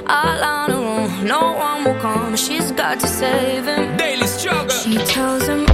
All 0.07 0.43
on 0.55 0.71
her 0.71 0.77
own, 0.77 1.27
no 1.27 1.53
one 1.53 1.85
will 1.85 2.01
come. 2.01 2.37
She's 2.37 2.73
got 2.73 3.01
to 3.01 3.07
save 3.07 3.67
him. 3.67 3.97
Daily 3.97 4.27
struggle. 4.27 4.71
She 4.71 4.97
tells 4.99 5.47
him, 5.47 5.67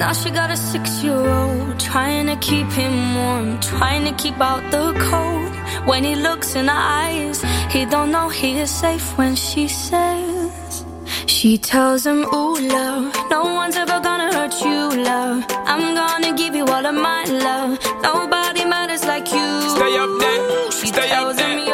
Now 0.00 0.14
she 0.14 0.30
got 0.30 0.50
a 0.50 0.56
six 0.56 1.04
year 1.04 1.12
old, 1.40 1.78
trying 1.78 2.26
to 2.28 2.36
keep 2.36 2.66
him 2.68 3.14
warm, 3.16 3.60
trying 3.60 4.04
to 4.06 4.12
keep 4.22 4.40
out 4.40 4.64
the 4.70 4.94
cold. 5.10 5.52
When 5.86 6.02
he 6.04 6.14
looks 6.16 6.56
in 6.56 6.68
her 6.68 6.84
eyes, 7.04 7.42
he 7.70 7.84
don't 7.84 8.10
know 8.10 8.30
he 8.30 8.58
is 8.58 8.70
safe 8.70 9.06
when 9.18 9.36
she 9.36 9.68
says, 9.68 10.86
She 11.26 11.58
tells 11.58 12.06
him, 12.06 12.20
Ooh, 12.34 12.56
love, 12.76 13.14
no 13.30 13.42
one's 13.60 13.76
ever 13.76 14.00
gonna 14.00 14.32
hurt 14.32 14.54
you, 14.64 15.02
love. 15.04 15.44
I'm 15.72 15.94
gonna 15.94 16.32
give 16.34 16.54
you 16.54 16.64
all 16.64 16.86
of 16.86 16.94
my 16.94 17.24
love. 17.24 17.78
Nobody 18.02 18.64
matters 18.64 19.04
like 19.04 19.28
you. 19.30 19.48
Stay 19.76 19.98
up 19.98 20.10
there, 20.18 20.70
she 20.72 20.86
Stay 20.86 21.08
tells 21.08 21.32
up 21.32 21.36
there. 21.36 21.58
him, 21.58 21.66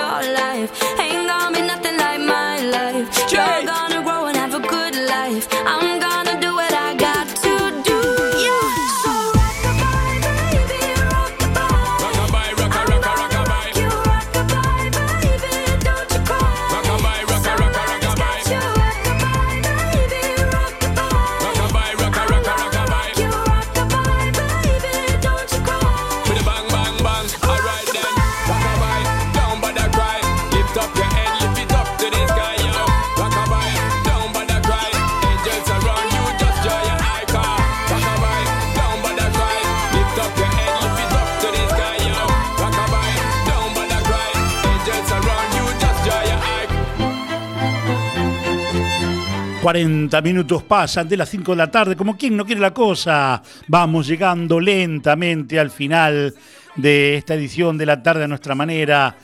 40 49.67 50.23
minutos 50.23 50.63
pasan 50.63 51.09
de 51.09 51.17
las 51.17 51.29
5 51.29 51.51
de 51.51 51.57
la 51.57 51.69
tarde, 51.69 51.97
como 51.97 52.17
quien 52.17 52.37
no 52.37 52.47
quiere 52.47 52.61
la 52.61 52.73
cosa. 52.73 53.43
Vamos 53.67 54.07
llegando 54.07 54.61
lentamente 54.61 55.59
al 55.59 55.73
final 55.73 56.33
de 56.77 57.17
esta 57.17 57.35
edición 57.35 57.77
de 57.77 57.85
la 57.85 58.01
tarde 58.01 58.23
a 58.23 58.29
nuestra 58.29 58.55
manera. 58.55 59.17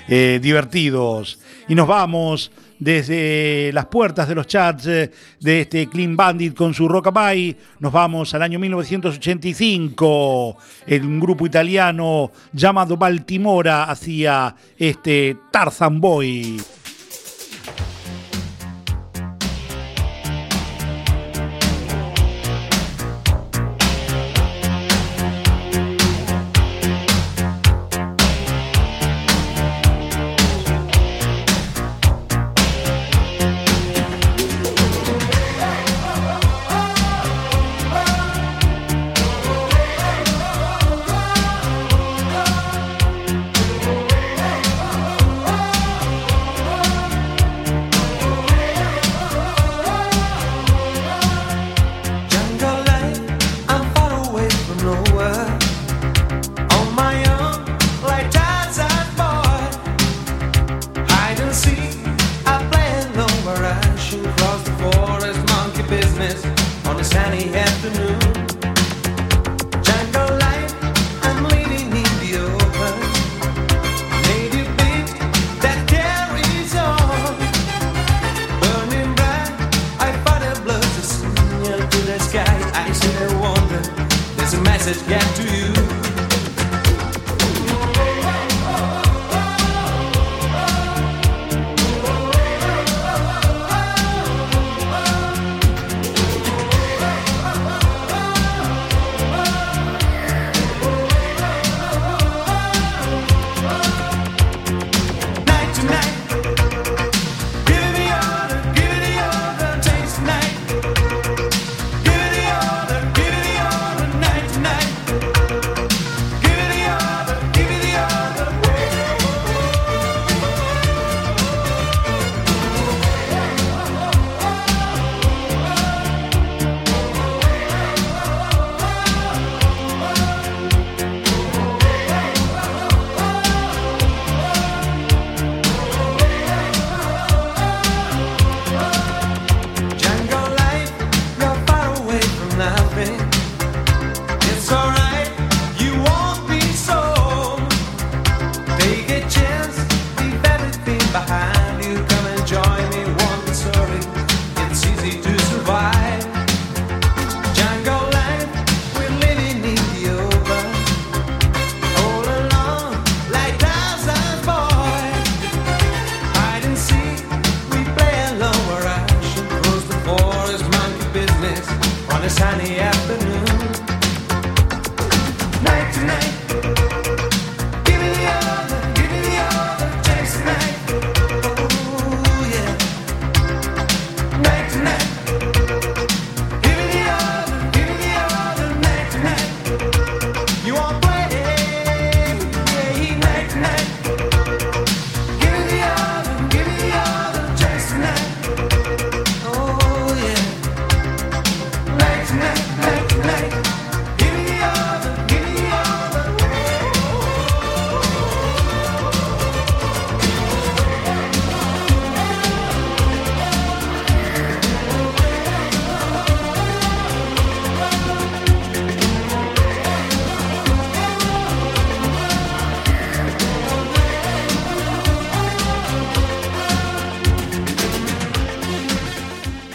Eh, 0.08 0.40
divertidos. 0.40 1.40
Y 1.68 1.74
nos 1.74 1.88
vamos 1.88 2.52
desde 2.84 3.72
las 3.74 3.86
puertas 3.86 4.28
de 4.28 4.36
los 4.36 4.48
chats 4.48 4.86
eh, 4.88 5.12
de 5.40 5.62
este 5.62 5.88
Clean 5.88 6.16
Bandit 6.16 6.56
con 6.56 6.74
su 6.74 6.88
Rockabye. 6.88 7.56
Nos 7.80 7.92
vamos 7.92 8.34
al 8.34 8.42
año 8.42 8.60
1985. 8.60 10.58
Un 10.88 11.20
grupo 11.20 11.46
italiano 11.46 12.32
llamado 12.52 12.98
Baltimora 12.98 13.86
hacía 13.86 14.56
este 14.78 15.38
Tarzan 15.52 16.02
Boy. 16.02 16.62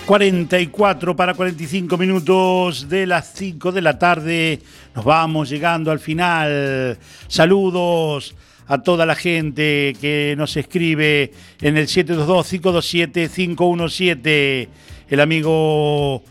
44 0.08 1.14
para 1.14 1.34
45 1.34 1.98
minutos 1.98 2.88
de 2.88 3.06
las 3.06 3.30
5 3.34 3.72
de 3.72 3.82
la 3.82 3.98
tarde. 3.98 4.58
Nos 4.94 5.04
vamos 5.04 5.50
llegando 5.50 5.90
al 5.90 5.98
final. 5.98 6.96
Saludos 7.26 8.34
a 8.68 8.78
toda 8.78 9.04
la 9.04 9.14
gente 9.14 9.94
que 10.00 10.34
nos 10.38 10.56
escribe 10.56 11.30
en 11.60 11.76
el 11.76 11.88
722-527-517. 11.88 14.68
El 15.10 15.20
amigo 15.20 16.22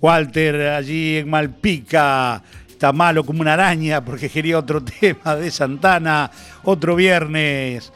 Walter 0.00 0.68
allí 0.68 1.16
en 1.16 1.28
Malpica. 1.28 2.40
Está 2.68 2.92
malo 2.92 3.26
como 3.26 3.40
una 3.40 3.54
araña 3.54 4.04
porque 4.04 4.28
quería 4.28 4.60
otro 4.60 4.84
tema 4.84 5.34
de 5.34 5.50
Santana. 5.50 6.30
Otro 6.62 6.94
viernes. 6.94 7.92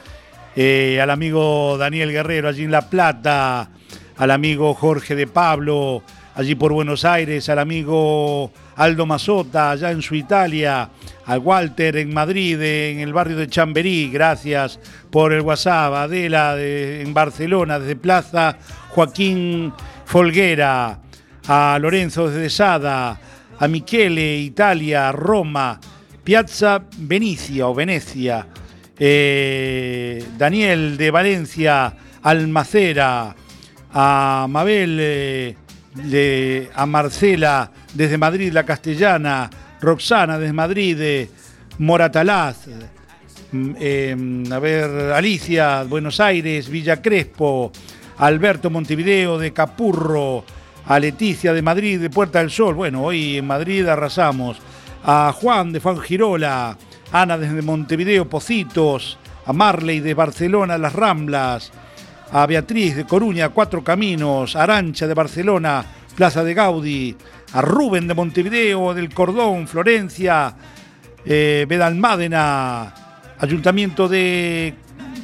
Eh, 0.57 0.99
al 1.01 1.11
amigo 1.11 1.79
Daniel 1.79 2.11
Guerrero 2.11 2.49
allí 2.49 2.65
en 2.65 2.73
La 2.73 2.91
Plata 2.91 3.71
al 4.19 4.31
amigo 4.31 4.75
Jorge 4.75 5.15
de 5.15 5.27
Pablo, 5.27 6.03
allí 6.35 6.55
por 6.55 6.73
Buenos 6.73 7.05
Aires, 7.05 7.49
al 7.49 7.59
amigo 7.59 8.53
Aldo 8.77 9.07
Mazota, 9.07 9.71
allá 9.73 9.91
en 9.91 10.03
su 10.03 10.15
Italia, 10.15 10.89
al 11.27 11.39
Walter 11.41 11.97
en 11.97 12.13
Madrid, 12.13 12.61
en 12.61 13.01
el 13.01 13.13
barrio 13.13 13.37
de 13.37 13.49
Chamberí, 13.49 14.11
gracias 14.11 14.79
por 15.11 15.33
el 15.33 15.41
WhatsApp, 15.43 15.93
Adela 15.95 16.55
de- 16.57 17.03
en 17.03 17.13
Barcelona, 17.15 17.79
desde 17.79 17.97
Plaza, 17.97 18.57
Joaquín 18.91 19.73
Folguera, 20.05 21.01
a 21.47 21.79
Lorenzo 21.81 22.29
desde 22.29 22.51
Sada, 22.51 23.19
a 23.59 23.69
Michele, 23.69 24.37
Italia, 24.39 25.11
Roma, 25.13 25.81
Piazza 26.23 26.83
Venecia 26.99 27.67
o 27.67 27.75
Venecia, 27.75 28.47
eh, 28.99 30.23
Daniel 30.37 30.97
de 30.97 31.11
Valencia, 31.11 31.95
Almacera, 32.23 33.35
a 33.93 34.47
Mabel, 34.49 34.99
eh, 35.01 35.57
de- 35.95 36.71
a 36.75 36.87
Marcela 36.87 37.71
desde 37.95 38.19
Madrid, 38.19 38.53
la 38.53 38.65
castellana, 38.65 39.49
Roxana 39.81 40.39
desde 40.39 40.53
Madrid, 40.53 40.97
eh, 41.01 41.31
Moratalaz, 41.79 42.67
mm, 43.53 43.71
eh, 43.81 44.45
a 44.53 44.59
ver, 44.59 45.13
Alicia, 45.13 45.85
Buenos 45.85 46.21
Aires, 46.21 46.69
Villa 46.69 47.01
Crespo, 47.01 47.73
Alberto 48.19 48.69
Montevideo 48.71 49.39
de 49.39 49.53
Capurro, 49.53 50.45
a 50.87 50.99
Leticia 50.99 51.53
de 51.53 51.63
Madrid, 51.63 52.01
de 52.01 52.11
Puerta 52.11 52.39
del 52.41 52.51
Sol, 52.51 52.75
bueno, 52.75 53.03
hoy 53.05 53.37
en 53.39 53.47
Madrid 53.47 53.87
arrasamos, 53.87 54.59
a 55.05 55.33
Juan 55.35 55.73
de 55.73 55.81
Fangirola, 55.81 56.77
Ana 57.13 57.39
desde 57.39 57.63
Montevideo, 57.63 58.29
Pocitos, 58.29 59.19
a 59.47 59.53
Marley 59.53 60.01
de 60.01 60.15
Barcelona, 60.15 60.77
Las 60.79 60.93
Ramblas, 60.95 61.71
a 62.33 62.47
Beatriz 62.47 62.97
de 62.97 63.05
Coruña, 63.05 63.49
Cuatro 63.51 63.83
Caminos, 63.83 64.57
Arancha 64.57 65.07
de 65.07 65.15
Barcelona, 65.15 65.85
Plaza 66.15 66.45
de 66.45 66.55
Gaudí, 66.55 67.17
a 67.53 67.63
Rubén 67.63 68.09
de 68.09 68.15
Montevideo, 68.15 68.95
del 68.95 69.13
Cordón, 69.13 69.67
Florencia, 69.67 70.55
eh, 71.25 71.67
Bedalmádena, 71.69 72.95
Ayuntamiento 73.39 74.09
de, 74.09 74.75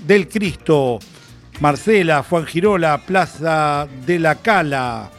del 0.07 0.29
Cristo, 0.29 0.99
Marcela, 1.61 2.23
Juan 2.23 2.47
Girola, 2.47 2.99
Plaza 2.99 3.87
de 4.07 4.19
la 4.19 4.37
Cala. 4.37 5.11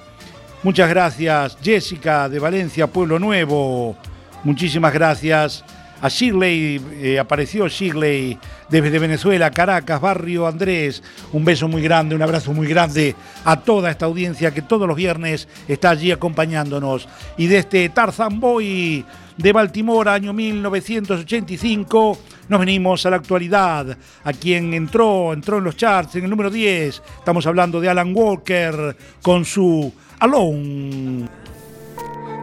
Muchas 0.63 0.89
gracias, 0.89 1.57
Jessica 1.61 2.29
de 2.29 2.39
Valencia, 2.39 2.87
Pueblo 2.87 3.19
Nuevo. 3.19 3.97
Muchísimas 4.43 4.93
gracias 4.93 5.63
a 6.05 6.09
Shirley, 6.09 6.79
eh, 7.01 7.17
apareció 7.17 7.67
Shirley 7.67 8.37
desde 8.69 8.99
Venezuela, 8.99 9.49
Caracas, 9.49 9.99
Barrio 9.99 10.45
Andrés. 10.45 11.01
Un 11.33 11.43
beso 11.43 11.67
muy 11.67 11.81
grande, 11.81 12.13
un 12.13 12.21
abrazo 12.21 12.53
muy 12.53 12.67
grande 12.67 13.15
a 13.43 13.59
toda 13.59 13.89
esta 13.89 14.05
audiencia 14.05 14.53
que 14.53 14.61
todos 14.61 14.87
los 14.87 14.95
viernes 14.95 15.47
está 15.67 15.89
allí 15.89 16.11
acompañándonos. 16.11 17.07
Y 17.37 17.47
de 17.47 17.57
este 17.57 17.89
Tarzan 17.89 18.39
Boy 18.39 19.03
de 19.35 19.51
Baltimore, 19.51 20.11
año 20.11 20.31
1985, 20.31 22.19
nos 22.49 22.59
venimos 22.59 23.03
a 23.07 23.09
la 23.09 23.15
actualidad. 23.15 23.97
A 24.23 24.31
quien 24.31 24.75
entró, 24.75 25.33
entró 25.33 25.57
en 25.57 25.63
los 25.63 25.75
charts 25.75 26.17
en 26.17 26.25
el 26.25 26.29
número 26.29 26.51
10. 26.51 27.01
Estamos 27.17 27.47
hablando 27.47 27.81
de 27.81 27.89
Alan 27.89 28.15
Walker 28.15 28.95
con 29.23 29.43
su 29.43 29.91
Alone. 30.19 31.27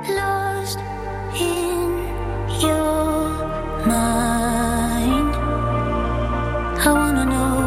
Lost 0.09 0.81
in 1.39 2.61
your 2.61 3.12
I 6.85 6.93
wanna 6.93 7.25
know, 7.25 7.59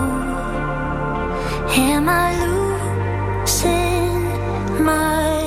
am 1.72 2.10
I 2.10 2.36
losing 2.44 4.24
my 4.84 5.40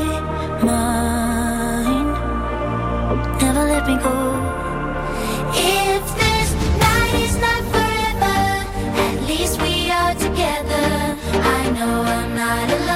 mind? 0.65 2.13
Never 3.43 3.65
let 3.73 3.87
me 3.87 3.97
go. 4.03 4.17
If 5.53 6.03
this 6.17 6.49
night 6.81 7.15
is 7.27 7.37
not 7.45 7.63
forever, 7.75 8.41
at 9.07 9.17
least 9.29 9.61
we 9.61 9.91
are 9.91 10.15
together. 10.15 10.89
I 11.59 11.71
know 11.77 12.03
I'm 12.17 12.35
not 12.35 12.71
alone. 12.71 12.88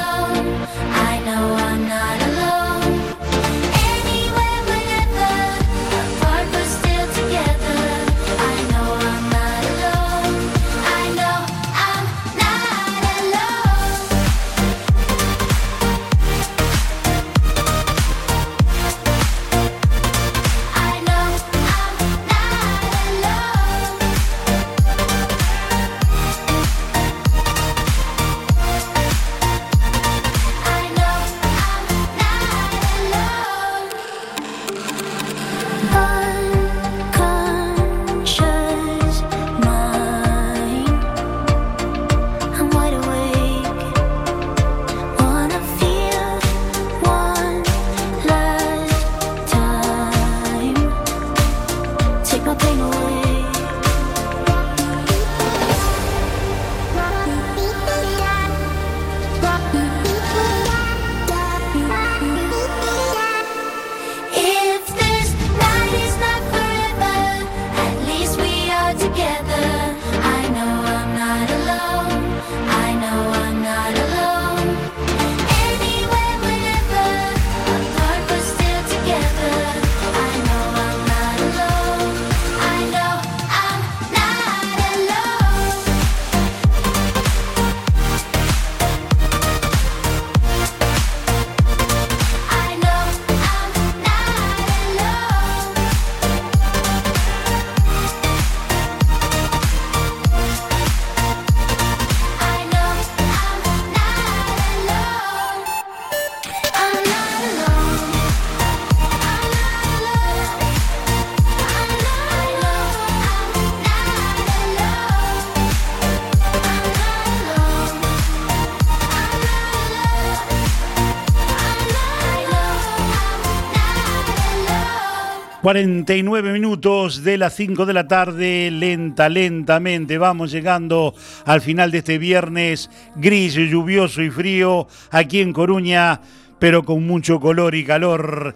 49 125.72 126.52
minutos 126.52 127.24
de 127.24 127.38
las 127.38 127.56
5 127.56 127.86
de 127.86 127.94
la 127.94 128.06
tarde, 128.06 128.70
lenta, 128.70 129.30
lentamente 129.30 130.18
vamos 130.18 130.52
llegando 130.52 131.14
al 131.46 131.62
final 131.62 131.90
de 131.90 131.98
este 131.98 132.18
viernes 132.18 132.90
gris, 133.16 133.54
lluvioso 133.54 134.20
y 134.20 134.28
frío 134.28 134.86
aquí 135.10 135.40
en 135.40 135.54
Coruña, 135.54 136.20
pero 136.58 136.84
con 136.84 137.06
mucho 137.06 137.40
color 137.40 137.74
y 137.74 137.86
calor 137.86 138.54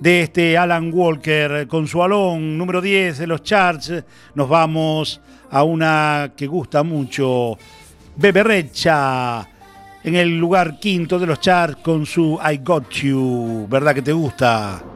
de 0.00 0.22
este 0.22 0.56
Alan 0.56 0.90
Walker 0.90 1.68
con 1.68 1.88
su 1.88 2.02
alón 2.02 2.56
número 2.56 2.80
10 2.80 3.18
de 3.18 3.26
los 3.26 3.42
charts. 3.42 3.92
Nos 4.34 4.48
vamos 4.48 5.20
a 5.50 5.62
una 5.62 6.32
que 6.34 6.46
gusta 6.46 6.82
mucho, 6.82 7.58
Beberrecha 8.16 9.46
en 10.02 10.14
el 10.14 10.38
lugar 10.38 10.78
quinto 10.80 11.18
de 11.18 11.26
los 11.26 11.38
charts 11.40 11.82
con 11.82 12.06
su 12.06 12.40
I 12.42 12.62
Got 12.64 12.88
You, 12.92 13.66
¿verdad 13.68 13.94
que 13.94 14.00
te 14.00 14.12
gusta? 14.14 14.93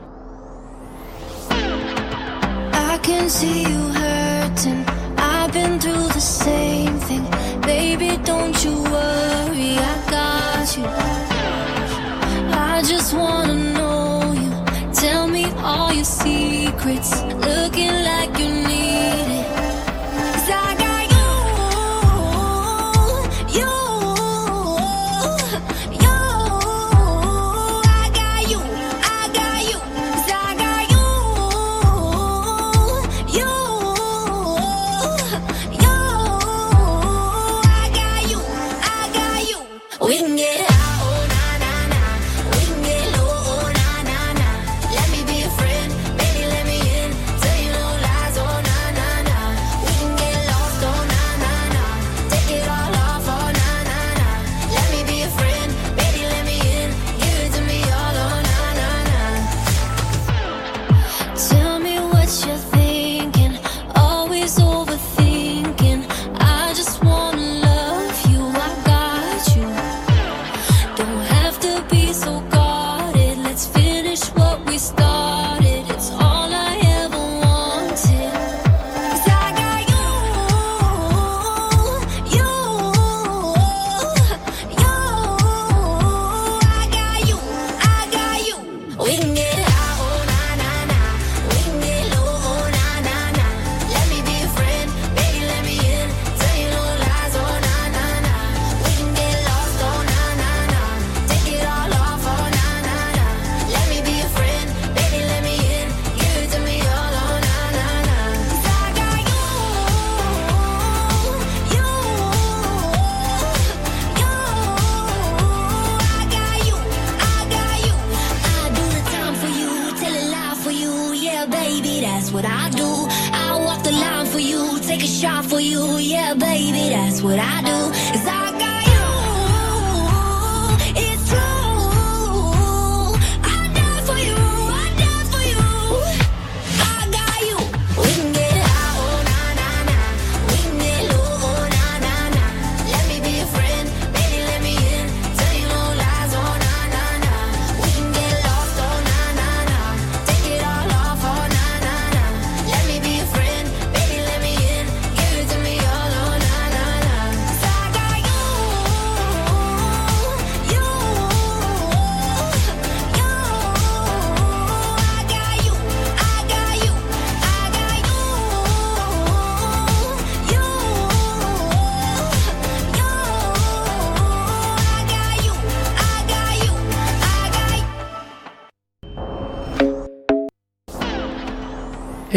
see 3.29 3.61
you 3.61 3.83
hurting. 3.93 4.85
I've 5.19 5.53
been 5.53 5.79
through 5.79 6.09
the 6.09 6.21
same 6.21 6.99
thing. 7.01 7.27
Baby, 7.61 8.17
don't 8.25 8.65
you 8.65 8.83
worry, 8.85 9.77
I 9.77 9.95
got 10.11 10.77
you. 10.77 10.87
I 12.57 12.83
just 12.83 13.13
wanna 13.13 13.55
know 13.55 14.33
you. 14.33 14.93
Tell 14.95 15.29
me 15.29 15.45
all 15.63 15.93
your 15.93 16.07
secrets. 16.07 17.23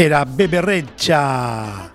era 0.01 0.25
Beberrecha, 0.25 1.91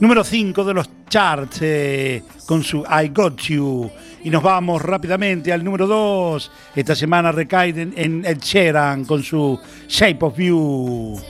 número 0.00 0.24
5 0.24 0.64
de 0.64 0.74
los 0.74 0.90
charts 1.08 1.58
eh, 1.62 2.24
con 2.44 2.64
su 2.64 2.82
I 2.82 3.08
Got 3.14 3.40
You. 3.42 3.88
Y 4.24 4.30
nos 4.30 4.42
vamos 4.42 4.82
rápidamente 4.82 5.52
al 5.52 5.62
número 5.62 5.86
2. 5.86 6.50
Esta 6.74 6.96
semana 6.96 7.30
recae 7.30 7.68
en, 7.68 7.94
en 7.96 8.24
Ed 8.24 8.38
Sheeran 8.38 9.04
con 9.04 9.22
su 9.22 9.58
Shape 9.86 10.18
of 10.24 10.38
You. 10.38 11.20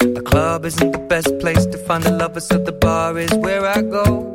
The 0.00 0.22
club 0.24 0.66
isn't 0.66 0.90
the 0.90 1.06
best 1.08 1.38
place 1.38 1.64
to 1.66 1.78
find 1.86 2.02
the 2.02 2.10
lovers, 2.10 2.48
so 2.48 2.58
the 2.58 2.72
bar 2.72 3.16
is 3.16 3.32
where 3.34 3.64
I 3.64 3.80
go. 3.80 4.34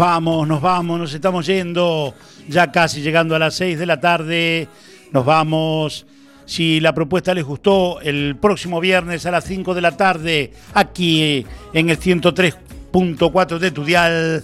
vamos, 0.00 0.48
nos 0.48 0.62
vamos, 0.62 0.98
nos 0.98 1.12
estamos 1.12 1.44
yendo. 1.46 2.14
Ya 2.48 2.72
casi 2.72 3.02
llegando 3.02 3.36
a 3.36 3.38
las 3.38 3.54
6 3.54 3.78
de 3.78 3.86
la 3.86 4.00
tarde. 4.00 4.66
Nos 5.12 5.26
vamos. 5.26 6.06
Si 6.46 6.80
la 6.80 6.94
propuesta 6.94 7.34
les 7.34 7.44
gustó, 7.44 8.00
el 8.00 8.36
próximo 8.40 8.80
viernes 8.80 9.26
a 9.26 9.30
las 9.30 9.44
5 9.44 9.74
de 9.74 9.80
la 9.80 9.96
tarde, 9.96 10.52
aquí 10.74 11.46
en 11.74 11.90
el 11.90 12.00
103.4 12.00 13.58
de 13.58 13.70
Tudial, 13.70 14.42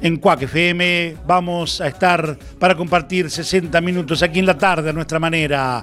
en 0.00 0.16
Cuac 0.16 0.42
FM, 0.42 1.16
vamos 1.26 1.80
a 1.80 1.88
estar 1.88 2.38
para 2.58 2.74
compartir 2.74 3.28
60 3.28 3.78
minutos 3.80 4.22
aquí 4.22 4.38
en 4.38 4.46
la 4.46 4.56
tarde 4.56 4.90
a 4.90 4.92
nuestra 4.92 5.18
manera. 5.18 5.82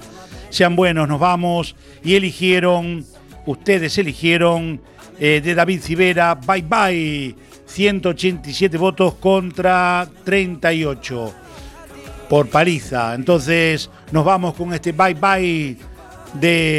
Sean 0.50 0.76
buenos, 0.76 1.08
nos 1.08 1.20
vamos. 1.20 1.76
Y 2.04 2.16
eligieron, 2.16 3.06
ustedes 3.46 3.98
eligieron 3.98 4.82
eh, 5.20 5.42
de 5.44 5.54
David 5.54 5.82
Civera, 5.82 6.36
Bye 6.36 6.62
Bye. 6.62 7.36
187 7.68 8.78
votos 8.78 9.14
contra 9.16 10.08
38 10.24 11.34
por 12.30 12.50
paliza. 12.50 13.14
Entonces 13.14 13.90
nos 14.12 14.26
vamos 14.26 14.56
con 14.56 14.74
este 14.74 14.92
bye 14.92 15.14
bye 15.14 15.78
de 16.34 16.76